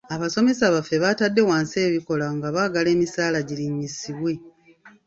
Abasomesa 0.15 0.73
baffe 0.75 0.95
baatadde 1.03 1.41
wansi 1.49 1.77
ebikola 1.87 2.25
nga 2.35 2.47
baagala 2.55 2.89
emisaala 2.95 3.39
girinnyisibwe. 3.47 4.33